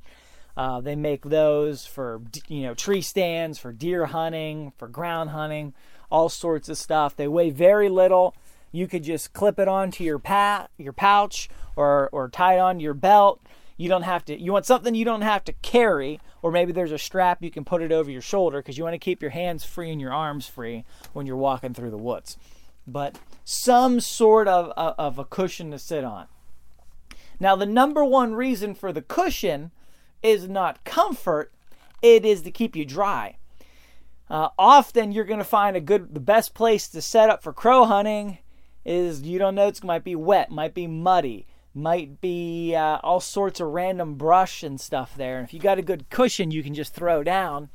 Uh, 0.57 0.81
they 0.81 0.95
make 0.95 1.23
those 1.23 1.85
for 1.85 2.21
you 2.47 2.63
know 2.63 2.73
tree 2.73 3.01
stands, 3.01 3.57
for 3.57 3.71
deer 3.71 4.07
hunting, 4.07 4.73
for 4.77 4.87
ground 4.87 5.29
hunting, 5.29 5.73
all 6.11 6.27
sorts 6.27 6.67
of 6.67 6.77
stuff. 6.77 7.15
They 7.15 7.27
weigh 7.27 7.51
very 7.51 7.87
little. 7.87 8.35
You 8.71 8.87
could 8.87 9.03
just 9.03 9.33
clip 9.33 9.57
it 9.57 9.67
onto 9.67 10.03
your 10.03 10.19
pat 10.19 10.69
your 10.77 10.93
pouch 10.93 11.49
or 11.75 12.09
or 12.11 12.27
tie 12.27 12.55
it 12.55 12.59
on 12.59 12.81
your 12.81 12.93
belt. 12.93 13.39
You 13.79 13.87
don't 13.87 14.03
have 14.03 14.25
to. 14.25 14.37
You 14.37 14.51
want 14.51 14.65
something 14.65 14.93
you 14.93 15.05
don't 15.05 15.21
have 15.21 15.45
to 15.45 15.53
carry, 15.53 16.19
or 16.41 16.51
maybe 16.51 16.73
there's 16.73 16.91
a 16.91 16.97
strap 16.97 17.41
you 17.41 17.49
can 17.49 17.63
put 17.63 17.81
it 17.81 17.93
over 17.93 18.11
your 18.11 18.21
shoulder 18.21 18.57
because 18.59 18.77
you 18.77 18.83
want 18.83 18.93
to 18.93 18.99
keep 18.99 19.21
your 19.21 19.31
hands 19.31 19.63
free 19.63 19.89
and 19.89 20.01
your 20.01 20.11
arms 20.11 20.47
free 20.47 20.83
when 21.13 21.25
you're 21.25 21.37
walking 21.37 21.73
through 21.73 21.91
the 21.91 21.97
woods. 21.97 22.37
But 22.85 23.17
some 23.45 24.01
sort 24.01 24.49
of, 24.49 24.73
of 24.75 25.17
a 25.17 25.23
cushion 25.23 25.71
to 25.71 25.79
sit 25.79 26.03
on. 26.03 26.27
Now, 27.39 27.55
the 27.55 27.65
number 27.65 28.03
one 28.03 28.33
reason 28.35 28.75
for 28.75 28.91
the 28.91 29.01
cushion 29.01 29.71
is 30.21 30.49
not 30.49 30.83
comfort, 30.83 31.53
it 32.01 32.25
is 32.25 32.41
to 32.41 32.51
keep 32.51 32.75
you 32.75 32.83
dry. 32.83 33.37
Uh, 34.29 34.49
often 34.59 35.13
you're 35.13 35.23
going 35.23 35.39
to 35.39 35.45
find 35.45 35.77
a 35.77 35.81
good, 35.81 36.13
the 36.13 36.19
best 36.19 36.53
place 36.53 36.89
to 36.89 37.01
set 37.01 37.29
up 37.29 37.41
for 37.41 37.53
crow 37.53 37.85
hunting 37.85 38.39
is 38.83 39.21
you 39.21 39.39
don't 39.39 39.55
know 39.55 39.67
it's 39.67 39.85
might 39.85 40.03
be 40.03 40.17
wet, 40.17 40.51
might 40.51 40.73
be 40.73 40.85
muddy, 40.85 41.47
might 41.79 42.21
be 42.21 42.75
uh, 42.75 42.99
all 43.03 43.19
sorts 43.19 43.59
of 43.59 43.67
random 43.69 44.15
brush 44.15 44.63
and 44.63 44.79
stuff 44.79 45.15
there. 45.15 45.37
And 45.37 45.47
if 45.47 45.53
you 45.53 45.59
got 45.59 45.79
a 45.79 45.83
good 45.83 46.09
cushion 46.09 46.51
you 46.51 46.63
can 46.63 46.73
just 46.73 46.93
throw 46.93 47.23
down, 47.23 47.69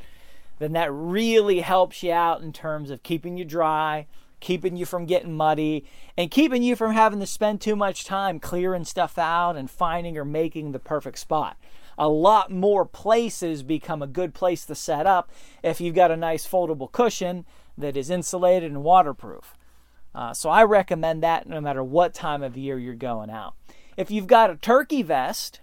then 0.59 0.73
that 0.73 0.93
really 0.93 1.61
helps 1.61 2.03
you 2.03 2.13
out 2.13 2.43
in 2.43 2.53
terms 2.53 2.91
of 2.91 3.03
keeping 3.03 3.37
you 3.37 3.45
dry, 3.45 4.07
keeping 4.41 4.77
you 4.77 4.87
from 4.87 5.07
getting 5.07 5.35
muddy, 5.35 5.85
and 6.17 6.31
keeping 6.31 6.63
you 6.63 6.77
from 6.77 6.93
having 6.93 7.21
to 7.21 7.27
spend 7.27 7.61
too 7.61 7.75
much 7.75 8.05
time 8.05 8.39
clearing 8.39 8.85
stuff 8.85 9.19
out 9.19 9.57
and 9.57 9.71
finding 9.71 10.17
or 10.17 10.25
making 10.25 10.73
the 10.73 10.79
perfect 10.79 11.19
spot 11.19 11.57
a 11.99 12.09
lot 12.09 12.51
more 12.51 12.85
places 12.85 13.63
become 13.63 14.03
a 14.03 14.07
good 14.07 14.35
place 14.35 14.65
to 14.67 14.75
set 14.75 15.07
up 15.07 15.31
if 15.63 15.81
you've 15.81 15.95
got 15.95 16.11
a 16.11 16.17
nice 16.17 16.47
foldable 16.47 16.91
cushion 16.91 17.45
that 17.77 17.97
is 17.97 18.11
insulated 18.11 18.71
and 18.71 18.83
waterproof. 18.83 19.57
Uh, 20.15 20.33
so 20.33 20.49
I 20.49 20.63
recommend 20.65 21.23
that 21.23 21.49
no 21.49 21.61
matter 21.61 21.83
what 21.83 22.15
time 22.15 22.43
of 22.43 22.57
year 22.57 22.79
you're 22.79 22.95
going 22.95 23.31
out. 23.31 23.55
If 23.97 24.11
you've 24.11 24.27
got 24.27 24.51
a 24.51 24.57
turkey 24.57 25.03
vest, 25.03 25.61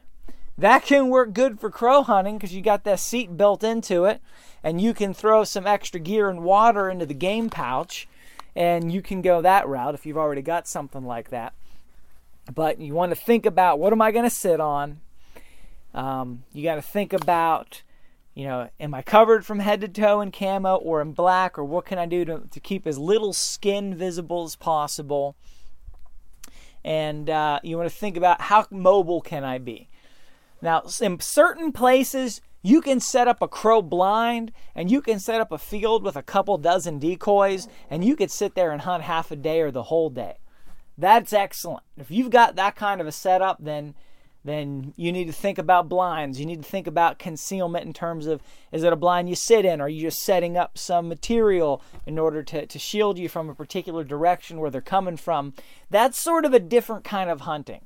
that 0.58 0.86
can 0.86 1.10
work 1.10 1.34
good 1.34 1.60
for 1.60 1.70
crow 1.70 2.04
hunting 2.04 2.38
because 2.38 2.54
you 2.54 2.62
got 2.62 2.84
that 2.84 3.00
seat 3.00 3.36
built 3.36 3.64
into 3.64 4.06
it, 4.06 4.22
and 4.64 4.80
you 4.80 4.94
can 4.94 5.14
throw 5.14 5.44
some 5.44 5.66
extra 5.66 6.00
gear 6.00 6.30
and 6.30 6.44
water 6.44 6.90
into 6.90 7.06
the 7.06 7.14
game 7.14 7.50
pouch, 7.50 8.08
and 8.56 8.92
you 8.92 9.02
can 9.02 9.22
go 9.22 9.42
that 9.42 9.68
route 9.68 9.96
if 9.96 10.06
you've 10.06 10.18
already 10.18 10.42
got 10.42 10.68
something 10.68 11.06
like 11.06 11.30
that. 11.30 11.54
But 12.54 12.80
you 12.80 12.94
want 12.94 13.12
to 13.12 13.16
think 13.16 13.46
about 13.46 13.80
what 13.80 13.94
am 13.94 14.02
I 14.02 14.12
going 14.12 14.26
to 14.26 14.30
sit 14.30 14.60
on? 14.60 15.00
Um, 15.94 16.44
you 16.54 16.64
got 16.64 16.76
to 16.76 16.82
think 16.82 17.12
about, 17.12 17.82
you 18.34 18.46
know, 18.46 18.70
am 18.80 18.94
I 18.94 19.02
covered 19.02 19.46
from 19.46 19.60
head 19.60 19.82
to 19.82 19.88
toe 19.88 20.22
in 20.22 20.32
camo 20.32 20.76
or 20.76 21.02
in 21.02 21.12
black, 21.12 21.58
or 21.58 21.64
what 21.64 21.86
can 21.86 21.98
I 21.98 22.06
do 22.06 22.24
to, 22.26 22.44
to 22.50 22.60
keep 22.60 22.88
as 22.88 22.98
little 22.98 23.34
skin 23.34 23.96
visible 23.96 24.44
as 24.44 24.56
possible? 24.56 25.36
And 26.84 27.30
uh, 27.30 27.60
you 27.64 27.78
want 27.78 27.90
to 27.90 27.96
think 27.96 28.18
about 28.18 28.42
how 28.42 28.66
mobile 28.72 29.22
can 29.22 29.44
I 29.44 29.58
be? 29.58 29.90
Now, 30.62 30.84
in 31.02 31.20
certain 31.20 31.72
places, 31.72 32.42
you 32.62 32.82
can 32.82 33.00
set 33.00 33.28
up 33.28 33.42
a 33.42 33.48
crow 33.48 33.82
blind 33.82 34.52
and 34.76 34.92
you 34.92 35.02
can 35.02 35.20
set 35.20 35.42
up 35.42 35.52
a 35.52 35.58
field 35.58 36.04
with 36.04 36.16
a 36.16 36.22
couple 36.24 36.58
dozen 36.58 37.00
decoys 37.00 37.68
and 37.90 38.06
you 38.06 38.16
could 38.16 38.32
sit 38.32 38.56
there 38.56 38.72
and 38.72 38.82
hunt 38.82 39.04
half 39.04 39.32
a 39.32 39.36
day 39.36 39.62
or 39.62 39.72
the 39.72 39.84
whole 39.84 40.10
day. 40.10 40.38
That's 40.98 41.34
excellent. 41.34 41.84
If 41.98 42.12
you've 42.12 42.30
got 42.30 42.56
that 42.56 42.76
kind 42.76 43.02
of 43.02 43.08
a 43.08 43.12
setup, 43.12 43.58
then 43.60 43.96
then 44.44 44.94
you 44.98 45.12
need 45.12 45.26
to 45.26 45.34
think 45.34 45.58
about 45.58 45.88
blinds. 45.88 46.40
You 46.40 46.46
need 46.46 46.64
to 46.64 46.70
think 46.70 46.88
about 46.88 47.20
concealment 47.20 47.86
in 47.86 47.94
terms 47.94 48.26
of 48.26 48.42
is 48.72 48.84
it 48.84 48.94
a 48.94 48.96
blind 48.96 49.30
you 49.30 49.36
sit 49.36 49.66
in? 49.66 49.80
Are 49.80 49.90
you 49.90 50.02
just 50.02 50.24
setting 50.24 50.58
up 50.58 50.78
some 50.78 51.08
material 51.08 51.82
in 52.08 52.18
order 52.18 52.42
to, 52.44 52.66
to 52.66 52.80
shield 52.80 53.20
you 53.20 53.30
from 53.30 53.50
a 53.50 53.56
particular 53.56 54.04
direction 54.04 54.60
where 54.60 54.72
they're 54.72 54.82
coming 54.82 55.18
from? 55.18 55.54
That's 55.90 56.20
sort 56.20 56.46
of 56.46 56.54
a 56.54 56.60
different 56.60 57.04
kind 57.04 57.30
of 57.30 57.42
hunting. 57.42 57.82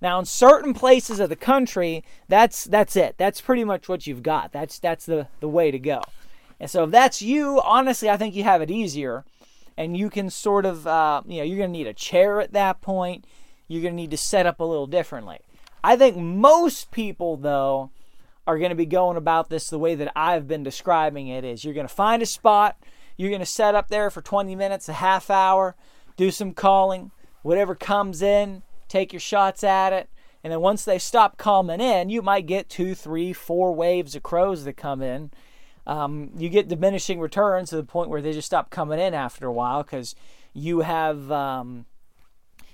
Now, 0.00 0.18
in 0.18 0.24
certain 0.24 0.74
places 0.74 1.20
of 1.20 1.28
the 1.28 1.36
country, 1.36 2.04
that's 2.26 2.64
that's 2.64 2.96
it. 2.96 3.16
That's 3.18 3.40
pretty 3.40 3.62
much 3.62 3.88
what 3.88 4.06
you've 4.06 4.22
got. 4.22 4.50
That's 4.50 4.78
that's 4.78 5.06
the, 5.06 5.28
the 5.40 5.48
way 5.48 5.70
to 5.70 5.78
go. 5.78 6.02
And 6.58 6.70
so 6.70 6.84
if 6.84 6.90
that's 6.90 7.22
you, 7.22 7.60
honestly, 7.64 8.08
I 8.08 8.16
think 8.16 8.34
you 8.34 8.44
have 8.44 8.62
it 8.62 8.70
easier. 8.70 9.24
And 9.76 9.96
you 9.96 10.10
can 10.10 10.28
sort 10.28 10.66
of, 10.66 10.86
uh, 10.86 11.22
you 11.26 11.38
know, 11.38 11.44
you're 11.44 11.56
going 11.56 11.72
to 11.72 11.78
need 11.78 11.86
a 11.86 11.94
chair 11.94 12.40
at 12.40 12.52
that 12.52 12.80
point. 12.82 13.24
You're 13.68 13.80
going 13.80 13.94
to 13.94 14.00
need 14.00 14.10
to 14.10 14.16
set 14.18 14.44
up 14.44 14.60
a 14.60 14.64
little 14.64 14.86
differently. 14.86 15.38
I 15.84 15.96
think 15.96 16.16
most 16.16 16.90
people, 16.90 17.36
though, 17.36 17.90
are 18.46 18.58
going 18.58 18.70
to 18.70 18.76
be 18.76 18.86
going 18.86 19.16
about 19.16 19.48
this 19.48 19.68
the 19.68 19.78
way 19.78 19.94
that 19.94 20.12
I've 20.16 20.46
been 20.48 20.62
describing 20.62 21.28
it 21.28 21.44
is 21.44 21.64
you're 21.64 21.74
going 21.74 21.88
to 21.88 21.94
find 21.94 22.22
a 22.22 22.26
spot, 22.26 22.76
you're 23.16 23.30
going 23.30 23.40
to 23.40 23.46
set 23.46 23.74
up 23.74 23.88
there 23.88 24.10
for 24.10 24.22
20 24.22 24.54
minutes, 24.56 24.88
a 24.88 24.94
half 24.94 25.30
hour, 25.30 25.76
do 26.16 26.30
some 26.30 26.52
calling, 26.52 27.10
whatever 27.42 27.74
comes 27.74 28.22
in, 28.22 28.62
take 28.88 29.12
your 29.12 29.20
shots 29.20 29.64
at 29.64 29.92
it. 29.92 30.08
And 30.44 30.52
then 30.52 30.60
once 30.60 30.84
they 30.84 30.98
stop 30.98 31.36
coming 31.36 31.80
in, 31.80 32.10
you 32.10 32.20
might 32.20 32.46
get 32.46 32.68
two, 32.68 32.94
three, 32.94 33.32
four 33.32 33.74
waves 33.74 34.16
of 34.16 34.22
crows 34.22 34.64
that 34.64 34.76
come 34.76 35.00
in. 35.00 35.30
Um, 35.86 36.30
you 36.36 36.48
get 36.48 36.68
diminishing 36.68 37.20
returns 37.20 37.70
to 37.70 37.76
the 37.76 37.84
point 37.84 38.08
where 38.08 38.22
they 38.22 38.32
just 38.32 38.46
stop 38.46 38.70
coming 38.70 39.00
in 39.00 39.14
after 39.14 39.46
a 39.46 39.52
while 39.52 39.82
because 39.82 40.14
you 40.52 40.80
have 40.80 41.30
um, 41.30 41.86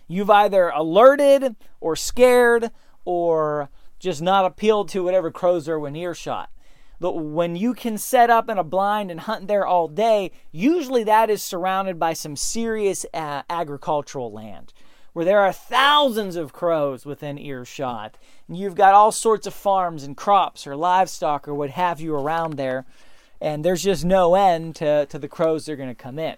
you've 0.07 0.31
either 0.31 0.69
alerted 0.69 1.57
or 1.81 1.97
scared 1.97 2.71
or 3.09 3.71
just 3.99 4.21
not 4.21 4.45
appealed 4.45 4.87
to 4.91 5.03
whatever 5.03 5.31
crows 5.31 5.67
are 5.67 5.89
in 5.89 5.97
earshot. 5.97 6.51
But 7.01 7.15
when 7.15 7.57
you 7.57 7.73
can 7.73 7.97
set 7.97 8.29
up 8.29 8.51
in 8.51 8.59
a 8.59 8.63
blind 8.63 9.11
and 9.11 9.21
hunt 9.21 9.49
there 9.49 9.67
all 9.67 9.89
day, 9.89 10.31
usually 10.53 11.05
that 11.05 11.31
is 11.31 11.43
surrounded 11.43 11.99
by 11.99 12.13
some 12.13 12.37
serious 12.37 13.07
uh, 13.15 13.45
agricultural 13.49 14.31
land 14.31 14.75
where 15.15 15.25
there 15.25 15.41
are 15.41 15.55
thousands 15.55 16.37
of 16.37 16.53
crows 16.53 17.07
within 17.07 17.39
earshot. 17.39 18.19
And 18.47 18.59
you've 18.59 18.75
got 18.75 18.93
all 18.93 19.11
sorts 19.11 19.47
of 19.47 19.55
farms 19.55 20.05
and 20.05 20.15
crops 20.15 20.67
or 20.67 20.77
livestock 20.77 21.49
or 21.49 21.55
what 21.55 21.71
have 21.71 22.03
you 22.03 22.15
around 22.15 22.59
there. 22.59 22.85
And 23.41 23.65
there's 23.65 23.83
just 23.83 24.05
no 24.05 24.35
end 24.35 24.77
to, 24.77 25.07
to 25.07 25.19
the 25.19 25.29
crows 25.29 25.65
that 25.65 25.73
are 25.73 25.77
going 25.77 25.89
to 25.89 25.95
come 25.95 26.19
in. 26.19 26.37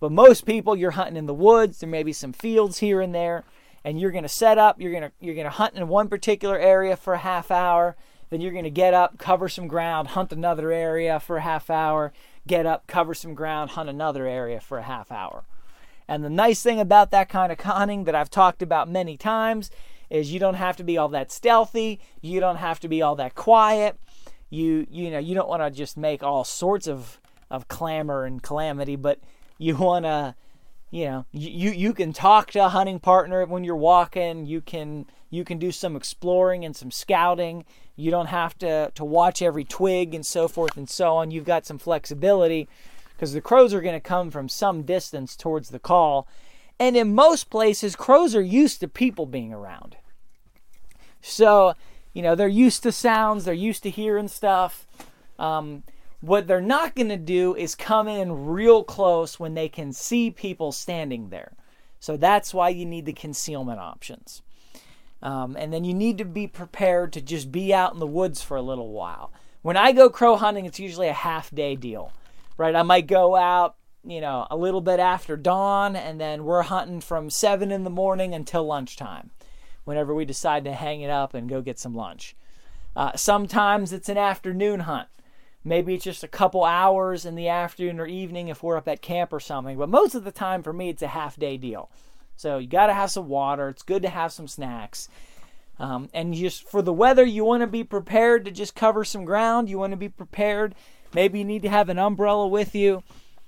But 0.00 0.12
most 0.12 0.44
people, 0.44 0.76
you're 0.76 0.90
hunting 0.90 1.16
in 1.16 1.24
the 1.24 1.32
woods. 1.32 1.78
There 1.78 1.88
may 1.88 2.02
be 2.02 2.12
some 2.12 2.34
fields 2.34 2.80
here 2.80 3.00
and 3.00 3.14
there 3.14 3.44
and 3.84 4.00
you're 4.00 4.10
going 4.10 4.22
to 4.24 4.28
set 4.28 4.58
up 4.58 4.80
you're 4.80 4.90
going 4.92 5.02
to 5.02 5.12
you're 5.20 5.34
going 5.34 5.44
to 5.44 5.50
hunt 5.50 5.74
in 5.74 5.86
one 5.88 6.08
particular 6.08 6.58
area 6.58 6.96
for 6.96 7.14
a 7.14 7.18
half 7.18 7.50
hour 7.50 7.96
then 8.30 8.40
you're 8.40 8.52
going 8.52 8.64
to 8.64 8.70
get 8.70 8.94
up 8.94 9.18
cover 9.18 9.48
some 9.48 9.68
ground 9.68 10.08
hunt 10.08 10.32
another 10.32 10.72
area 10.72 11.20
for 11.20 11.36
a 11.36 11.42
half 11.42 11.70
hour 11.70 12.12
get 12.46 12.66
up 12.66 12.86
cover 12.86 13.14
some 13.14 13.34
ground 13.34 13.70
hunt 13.70 13.88
another 13.88 14.26
area 14.26 14.60
for 14.60 14.78
a 14.78 14.82
half 14.82 15.10
hour. 15.10 15.44
And 16.06 16.22
the 16.22 16.30
nice 16.30 16.62
thing 16.62 16.80
about 16.80 17.10
that 17.12 17.30
kind 17.30 17.50
of 17.50 17.58
hunting 17.60 18.04
that 18.04 18.14
I've 18.14 18.28
talked 18.28 18.60
about 18.60 18.90
many 18.90 19.16
times 19.16 19.70
is 20.10 20.32
you 20.32 20.38
don't 20.38 20.54
have 20.54 20.76
to 20.76 20.84
be 20.84 20.98
all 20.98 21.08
that 21.08 21.32
stealthy 21.32 21.98
you 22.20 22.40
don't 22.40 22.56
have 22.56 22.78
to 22.80 22.88
be 22.88 23.00
all 23.00 23.16
that 23.16 23.34
quiet 23.34 23.98
you 24.50 24.86
you 24.90 25.10
know 25.10 25.18
you 25.18 25.34
don't 25.34 25.48
want 25.48 25.62
to 25.62 25.70
just 25.70 25.96
make 25.96 26.22
all 26.22 26.44
sorts 26.44 26.86
of 26.86 27.18
of 27.50 27.68
clamor 27.68 28.24
and 28.24 28.42
calamity 28.42 28.96
but 28.96 29.18
you 29.56 29.74
want 29.76 30.04
to 30.04 30.34
you 30.94 31.06
know 31.06 31.26
you 31.32 31.72
you 31.72 31.92
can 31.92 32.12
talk 32.12 32.52
to 32.52 32.64
a 32.64 32.68
hunting 32.68 33.00
partner 33.00 33.44
when 33.46 33.64
you're 33.64 33.74
walking. 33.74 34.46
You 34.46 34.60
can 34.60 35.06
you 35.28 35.44
can 35.44 35.58
do 35.58 35.72
some 35.72 35.96
exploring 35.96 36.64
and 36.64 36.76
some 36.76 36.92
scouting. 36.92 37.64
You 37.96 38.12
don't 38.12 38.28
have 38.28 38.56
to 38.58 38.92
to 38.94 39.04
watch 39.04 39.42
every 39.42 39.64
twig 39.64 40.14
and 40.14 40.24
so 40.24 40.46
forth 40.46 40.76
and 40.76 40.88
so 40.88 41.16
on. 41.16 41.32
You've 41.32 41.44
got 41.44 41.66
some 41.66 41.78
flexibility 41.78 42.68
because 43.12 43.32
the 43.32 43.40
crows 43.40 43.74
are 43.74 43.80
going 43.80 43.96
to 43.96 44.08
come 44.08 44.30
from 44.30 44.48
some 44.48 44.82
distance 44.82 45.34
towards 45.34 45.70
the 45.70 45.80
call. 45.80 46.28
And 46.78 46.96
in 46.96 47.12
most 47.12 47.50
places 47.50 47.96
crows 47.96 48.36
are 48.36 48.40
used 48.40 48.78
to 48.78 48.86
people 48.86 49.26
being 49.26 49.52
around. 49.52 49.96
So 51.20 51.74
you 52.12 52.22
know 52.22 52.36
they're 52.36 52.46
used 52.46 52.84
to 52.84 52.92
sounds 52.92 53.46
they're 53.46 53.54
used 53.54 53.82
to 53.82 53.90
hearing 53.90 54.28
stuff. 54.28 54.86
Um, 55.40 55.82
what 56.26 56.46
they're 56.46 56.60
not 56.60 56.94
going 56.94 57.08
to 57.08 57.16
do 57.16 57.54
is 57.54 57.74
come 57.74 58.08
in 58.08 58.46
real 58.46 58.82
close 58.84 59.38
when 59.38 59.54
they 59.54 59.68
can 59.68 59.92
see 59.92 60.30
people 60.30 60.72
standing 60.72 61.28
there. 61.28 61.52
So 62.00 62.16
that's 62.16 62.52
why 62.52 62.70
you 62.70 62.84
need 62.84 63.06
the 63.06 63.12
concealment 63.12 63.80
options. 63.80 64.42
Um, 65.22 65.56
and 65.58 65.72
then 65.72 65.84
you 65.84 65.94
need 65.94 66.18
to 66.18 66.24
be 66.24 66.46
prepared 66.46 67.12
to 67.14 67.20
just 67.20 67.50
be 67.50 67.72
out 67.72 67.94
in 67.94 67.98
the 67.98 68.06
woods 68.06 68.42
for 68.42 68.56
a 68.56 68.62
little 68.62 68.92
while. 68.92 69.32
When 69.62 69.76
I 69.76 69.92
go 69.92 70.10
crow 70.10 70.36
hunting, 70.36 70.66
it's 70.66 70.80
usually 70.80 71.08
a 71.08 71.14
half 71.14 71.50
day 71.50 71.76
deal, 71.76 72.12
right? 72.58 72.76
I 72.76 72.82
might 72.82 73.06
go 73.06 73.34
out 73.34 73.76
you 74.06 74.20
know, 74.20 74.46
a 74.50 74.56
little 74.56 74.80
bit 74.80 75.00
after 75.00 75.36
dawn, 75.36 75.96
and 75.96 76.20
then 76.20 76.44
we're 76.44 76.62
hunting 76.62 77.00
from 77.00 77.30
7 77.30 77.72
in 77.72 77.84
the 77.84 77.90
morning 77.90 78.34
until 78.34 78.64
lunchtime, 78.64 79.30
whenever 79.84 80.14
we 80.14 80.24
decide 80.24 80.64
to 80.64 80.72
hang 80.72 81.00
it 81.00 81.10
up 81.10 81.34
and 81.34 81.48
go 81.48 81.62
get 81.62 81.78
some 81.78 81.94
lunch. 81.94 82.36
Uh, 82.94 83.12
sometimes 83.16 83.92
it's 83.92 84.08
an 84.08 84.18
afternoon 84.18 84.80
hunt. 84.80 85.08
Maybe 85.64 85.94
it's 85.94 86.04
just 86.04 86.22
a 86.22 86.28
couple 86.28 86.64
hours 86.64 87.24
in 87.24 87.36
the 87.36 87.48
afternoon 87.48 87.98
or 87.98 88.06
evening 88.06 88.48
if 88.48 88.62
we're 88.62 88.76
up 88.76 88.86
at 88.86 89.00
camp 89.00 89.32
or 89.32 89.40
something. 89.40 89.78
But 89.78 89.88
most 89.88 90.14
of 90.14 90.24
the 90.24 90.32
time 90.32 90.62
for 90.62 90.74
me, 90.74 90.90
it's 90.90 91.02
a 91.02 91.08
half 91.08 91.38
day 91.38 91.56
deal. 91.56 91.90
So 92.36 92.58
you 92.58 92.66
got 92.66 92.88
to 92.88 92.94
have 92.94 93.10
some 93.10 93.28
water. 93.28 93.70
It's 93.70 93.82
good 93.82 94.02
to 94.02 94.10
have 94.10 94.32
some 94.32 94.46
snacks. 94.48 95.08
Um, 95.78 96.10
and 96.12 96.34
just 96.34 96.68
for 96.68 96.82
the 96.82 96.92
weather, 96.92 97.24
you 97.24 97.44
want 97.44 97.62
to 97.62 97.66
be 97.66 97.82
prepared 97.82 98.44
to 98.44 98.50
just 98.50 98.74
cover 98.74 99.04
some 99.04 99.24
ground. 99.24 99.68
You 99.70 99.78
want 99.78 99.92
to 99.92 99.96
be 99.96 100.08
prepared. 100.08 100.74
Maybe 101.14 101.38
you 101.38 101.44
need 101.44 101.62
to 101.62 101.70
have 101.70 101.88
an 101.88 101.98
umbrella 101.98 102.46
with 102.46 102.74
you. 102.74 103.02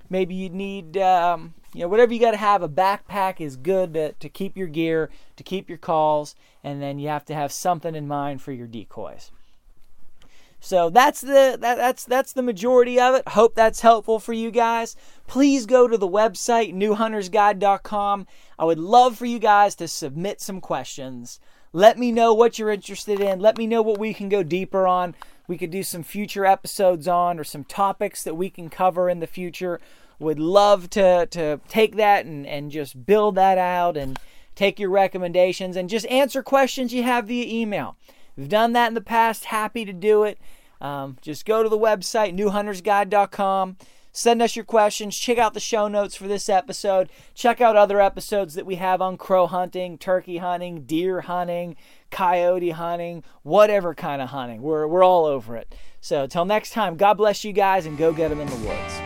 Maybe 0.09 0.35
you 0.35 0.49
need, 0.49 0.97
um, 0.97 1.55
you 1.75 1.83
know, 1.83 1.89
whatever 1.89 2.15
you 2.15 2.21
got 2.21 2.31
to 2.31 2.37
have. 2.37 2.63
A 2.63 2.69
backpack 2.69 3.41
is 3.41 3.57
good 3.57 3.95
to, 3.95 4.13
to 4.13 4.29
keep 4.29 4.57
your 4.57 4.69
gear, 4.69 5.11
to 5.37 5.43
keep 5.43 5.69
your 5.69 5.79
calls, 5.79 6.35
and 6.65 6.81
then 6.81 6.99
you 6.99 7.09
have 7.09 7.25
to 7.27 7.35
have 7.35 7.53
something 7.53 7.95
in 7.95 8.09
mind 8.09 8.41
for 8.41 8.53
your 8.53 8.69
decoys. 8.69 9.31
So 10.61 10.91
that's 10.91 11.21
the 11.21 11.57
that, 11.61 11.77
that's 11.77 12.05
that's 12.05 12.33
the 12.33 12.43
majority 12.43 12.99
of 12.99 13.15
it. 13.15 13.29
Hope 13.29 13.55
that's 13.55 13.81
helpful 13.81 14.19
for 14.19 14.33
you 14.33 14.51
guys. 14.51 14.97
Please 15.27 15.67
go 15.67 15.87
to 15.87 15.97
the 15.97 16.09
website 16.09 16.75
newhuntersguide.com. 16.75 18.27
I 18.59 18.65
would 18.65 18.79
love 18.79 19.17
for 19.17 19.27
you 19.27 19.39
guys 19.39 19.75
to 19.77 19.89
submit 19.89 20.41
some 20.41 20.61
questions. 20.61 21.41
Let 21.73 21.99
me 21.99 22.11
know 22.11 22.33
what 22.33 22.59
you're 22.59 22.71
interested 22.71 23.21
in. 23.21 23.39
Let 23.39 23.59
me 23.59 23.67
know 23.67 23.83
what 23.83 23.99
we 23.99 24.15
can 24.15 24.29
go 24.29 24.43
deeper 24.43 24.87
on. 24.87 25.15
We 25.47 25.59
could 25.59 25.71
do 25.71 25.83
some 25.83 26.03
future 26.03 26.47
episodes 26.47 27.07
on 27.07 27.39
or 27.39 27.45
some 27.45 27.65
topics 27.65 28.25
that 28.25 28.35
we 28.35 28.51
can 28.51 28.71
cover 28.71 29.09
in 29.09 29.21
the 29.21 29.27
future. 29.27 29.81
Would 30.19 30.41
love 30.41 30.89
to 30.91 31.27
to 31.27 31.61
take 31.69 31.97
that 31.97 32.25
and, 32.25 32.47
and 32.47 32.71
just 32.71 33.05
build 33.05 33.35
that 33.35 33.59
out 33.59 33.97
and 33.97 34.19
take 34.55 34.81
your 34.81 34.91
recommendations 34.91 35.77
and 35.77 35.91
just 35.91 36.07
answer 36.07 36.43
questions 36.43 36.93
you 36.93 37.03
have 37.03 37.27
via 37.27 37.47
email. 37.47 37.97
We've 38.37 38.49
done 38.49 38.73
that 38.73 38.89
in 38.89 38.95
the 38.95 39.01
past. 39.01 39.47
Happy 39.47 39.85
to 39.85 39.93
do 39.93 40.25
it. 40.25 40.39
Um, 40.81 41.17
just 41.23 41.47
go 41.47 41.63
to 41.63 41.69
the 41.69 41.79
website, 41.79 42.37
newhuntersguide.com. 42.39 43.77
Send 44.13 44.41
us 44.41 44.57
your 44.57 44.65
questions. 44.65 45.17
Check 45.17 45.37
out 45.37 45.53
the 45.53 45.61
show 45.61 45.89
notes 45.89 46.15
for 46.15 46.27
this 46.27 46.49
episode. 46.49 47.11
Check 47.35 47.61
out 47.61 47.77
other 47.77 48.01
episodes 48.01 48.55
that 48.55 48.65
we 48.65 48.77
have 48.77 49.03
on 49.03 49.19
crow 49.19 49.47
hunting, 49.47 49.99
turkey 49.99 50.39
hunting, 50.39 50.85
deer 50.85 51.23
hunting, 51.23 51.77
coyote 52.11 52.71
hunting, 52.71 53.23
whatever 53.43 53.95
kind 53.95 54.23
of 54.23 54.31
hunting. 54.31 54.63
We're, 54.63 54.87
we're 54.87 55.05
all 55.05 55.27
over 55.27 55.55
it. 55.57 55.75
So, 56.01 56.27
till 56.27 56.47
next 56.47 56.71
time, 56.71 56.97
God 56.97 57.15
bless 57.15 57.45
you 57.45 57.53
guys 57.53 57.85
and 57.85 57.99
go 57.99 58.13
get 58.13 58.29
them 58.29 58.41
in 58.41 58.49
the 58.49 58.57
woods. 58.57 59.06